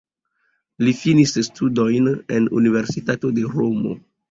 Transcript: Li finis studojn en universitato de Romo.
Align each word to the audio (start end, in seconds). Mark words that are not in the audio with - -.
Li 0.87 0.93
finis 1.01 1.33
studojn 1.49 2.09
en 2.39 2.49
universitato 2.63 3.35
de 3.39 3.49
Romo. 3.55 3.97